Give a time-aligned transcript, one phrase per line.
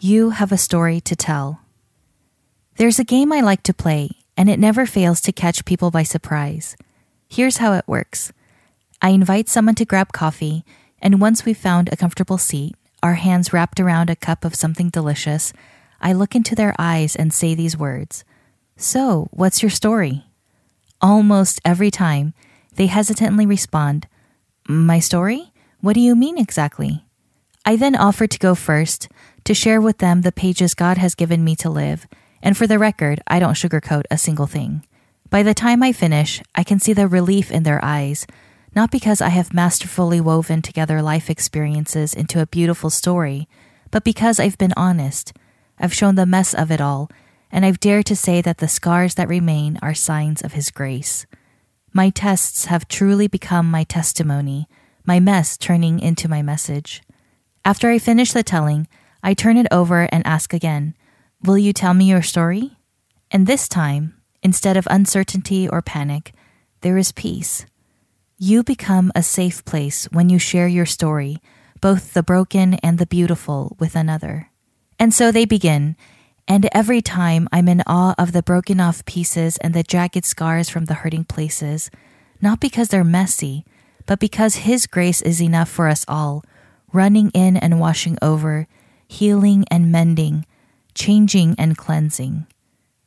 [0.00, 1.62] You Have a Story to Tell.
[2.76, 6.02] There's a game I like to play, and it never fails to catch people by
[6.02, 6.76] surprise.
[7.30, 8.30] Here's how it works
[9.00, 10.66] I invite someone to grab coffee,
[11.00, 14.90] and once we've found a comfortable seat, our hands wrapped around a cup of something
[14.90, 15.54] delicious,
[15.98, 18.22] I look into their eyes and say these words
[18.76, 20.26] So, what's your story?
[21.00, 22.34] Almost every time,
[22.74, 24.08] they hesitantly respond,
[24.68, 25.54] My story?
[25.80, 27.06] What do you mean exactly?
[27.64, 29.08] I then offer to go first
[29.46, 32.06] to share with them the pages God has given me to live,
[32.42, 34.84] and for the record, I don't sugarcoat a single thing.
[35.30, 38.26] By the time I finish, I can see the relief in their eyes,
[38.74, 43.48] not because I have masterfully woven together life experiences into a beautiful story,
[43.92, 45.32] but because I've been honest.
[45.78, 47.08] I've shown the mess of it all,
[47.50, 51.24] and I've dared to say that the scars that remain are signs of His grace.
[51.92, 54.66] My tests have truly become my testimony,
[55.04, 57.00] my mess turning into my message.
[57.64, 58.88] After I finish the telling,
[59.22, 60.94] I turn it over and ask again,
[61.42, 62.76] Will you tell me your story?
[63.30, 66.32] And this time, instead of uncertainty or panic,
[66.80, 67.66] there is peace.
[68.38, 71.38] You become a safe place when you share your story,
[71.80, 74.50] both the broken and the beautiful, with another.
[74.98, 75.96] And so they begin,
[76.48, 80.68] and every time I'm in awe of the broken off pieces and the jagged scars
[80.68, 81.90] from the hurting places,
[82.40, 83.64] not because they're messy,
[84.06, 86.44] but because His grace is enough for us all,
[86.92, 88.68] running in and washing over,
[89.06, 90.44] healing and mending,
[90.94, 92.46] changing and cleansing.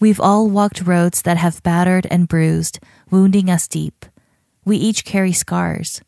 [0.00, 2.80] We've all walked roads that have battered and bruised,
[3.10, 4.04] wounding us deep.
[4.64, 6.00] We each carry scars.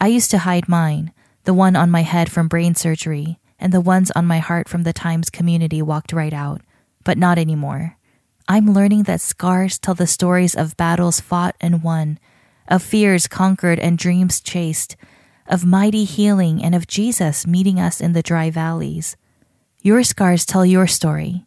[0.00, 1.12] I used to hide mine,
[1.44, 4.82] the one on my head from brain surgery, and the ones on my heart from
[4.82, 6.62] the times community walked right out,
[7.04, 7.96] but not anymore.
[8.48, 12.18] I'm learning that scars tell the stories of battles fought and won,
[12.68, 14.96] of fears conquered and dreams chased,
[15.46, 19.16] of mighty healing and of Jesus meeting us in the dry valleys.
[19.86, 21.44] Your scars tell your story,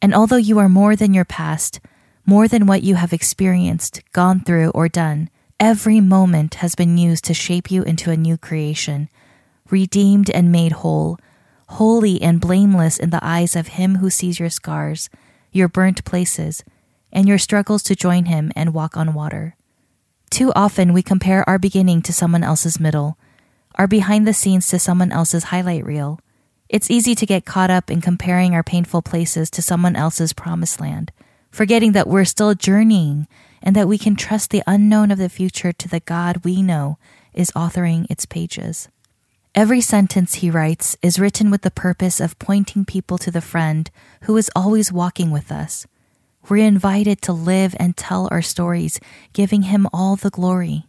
[0.00, 1.80] and although you are more than your past,
[2.24, 5.28] more than what you have experienced, gone through, or done,
[5.58, 9.08] every moment has been used to shape you into a new creation,
[9.70, 11.18] redeemed and made whole,
[11.66, 15.10] holy and blameless in the eyes of Him who sees your scars,
[15.50, 16.62] your burnt places,
[17.12, 19.56] and your struggles to join Him and walk on water.
[20.30, 23.18] Too often we compare our beginning to someone else's middle,
[23.74, 26.20] our behind the scenes to someone else's highlight reel.
[26.70, 30.80] It's easy to get caught up in comparing our painful places to someone else's promised
[30.80, 31.10] land,
[31.50, 33.26] forgetting that we're still journeying
[33.60, 36.96] and that we can trust the unknown of the future to the God we know
[37.34, 38.88] is authoring its pages.
[39.52, 43.90] Every sentence he writes is written with the purpose of pointing people to the friend
[44.22, 45.88] who is always walking with us.
[46.48, 49.00] We're invited to live and tell our stories,
[49.32, 50.86] giving him all the glory.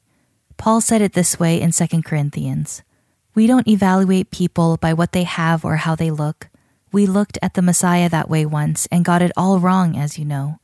[0.58, 2.84] Paul said it this way in 2 Corinthians
[3.34, 6.50] We don't evaluate people by what they have or how they look.
[6.92, 10.26] We looked at the Messiah that way once and got it all wrong, as you
[10.26, 10.60] know.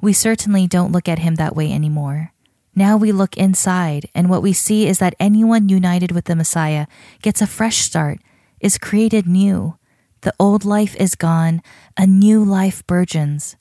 [0.00, 2.32] We certainly don't look at him that way anymore.
[2.74, 6.86] Now we look inside, and what we see is that anyone united with the Messiah
[7.22, 8.20] gets a fresh start,
[8.60, 9.76] is created new.
[10.22, 11.62] The old life is gone,
[11.96, 13.56] a new life burgeons.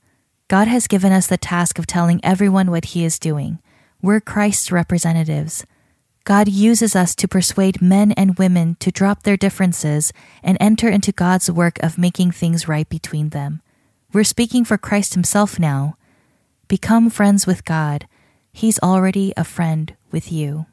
[0.48, 3.60] God has given us the task of telling everyone what He is doing.
[4.02, 5.66] We're Christ's representatives.
[6.26, 10.12] God uses us to persuade men and women to drop their differences
[10.44, 13.62] and enter into God's work of making things right between them.
[14.12, 15.98] We're speaking for Christ Himself now.
[16.68, 18.08] Become friends with God
[18.56, 20.66] He's already a friend with you.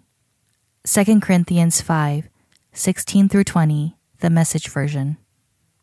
[0.85, 2.29] 2 Corinthians 5
[2.73, 5.17] 16 through 20, the message version.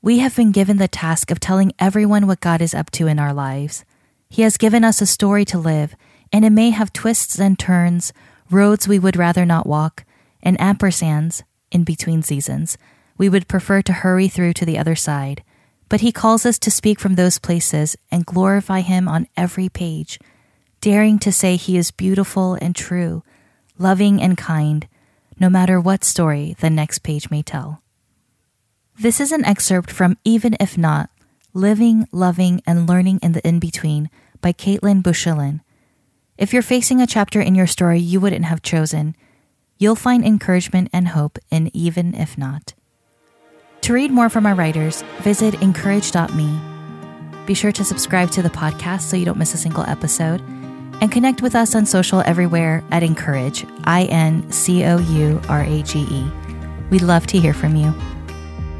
[0.01, 3.19] We have been given the task of telling everyone what God is up to in
[3.19, 3.83] our lives.
[4.30, 5.94] He has given us a story to live,
[6.31, 8.13] and it may have twists and turns,
[8.51, 10.06] roads we would rather not walk,
[10.42, 12.78] and ampersands, in between seasons,
[13.18, 15.44] we would prefer to hurry through to the other side.
[15.88, 20.19] But He calls us to speak from those places and glorify Him on every page
[20.81, 23.24] daring to say he is beautiful and true,
[23.78, 24.88] loving and kind,
[25.40, 27.81] no matter what story the next page may tell.
[28.98, 31.10] This is an excerpt from Even If Not
[31.54, 34.10] Living, Loving, and Learning in the In Between
[34.42, 35.62] by Kaitlyn Bouchillon.
[36.39, 39.13] If you're facing a chapter in your story you wouldn't have chosen,
[39.77, 42.75] you'll find encouragement and hope in Even If Not.
[43.81, 46.59] To read more from our writers, visit incourage.me.
[47.45, 50.39] Be sure to subscribe to the podcast so you don't miss a single episode.
[51.01, 55.63] And connect with us on social everywhere at Encourage, I N C O U R
[55.63, 56.31] A G E.
[56.89, 57.94] We'd love to hear from you.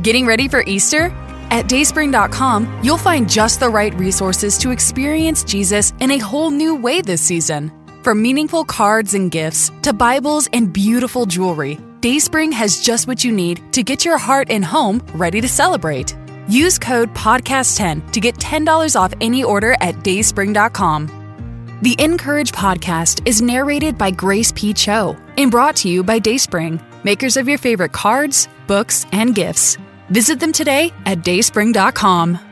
[0.02, 1.14] Getting ready for Easter?
[1.52, 6.76] At dayspring.com, you'll find just the right resources to experience Jesus in a whole new
[6.76, 7.72] way this season.
[8.04, 13.32] From meaningful cards and gifts to Bibles and beautiful jewelry, Dayspring has just what you
[13.32, 16.16] need to get your heart and home ready to celebrate.
[16.48, 21.80] Use code PODCAST10 to get $10 off any order at dayspring.com.
[21.82, 24.74] The Encourage podcast is narrated by Grace P.
[24.74, 29.78] Cho and brought to you by Dayspring, makers of your favorite cards, books, and gifts.
[30.10, 32.49] Visit them today at dayspring.com.